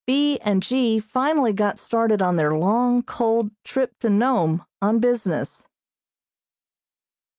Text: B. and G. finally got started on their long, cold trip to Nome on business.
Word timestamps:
B. 0.07 0.39
and 0.39 0.63
G. 0.63 0.99
finally 0.99 1.53
got 1.53 1.77
started 1.77 2.23
on 2.23 2.35
their 2.35 2.57
long, 2.57 3.03
cold 3.03 3.51
trip 3.63 3.93
to 3.99 4.09
Nome 4.09 4.65
on 4.81 4.97
business. 4.97 5.67